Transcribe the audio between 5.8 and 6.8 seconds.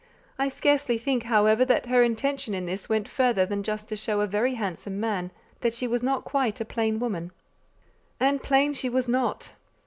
was not quite a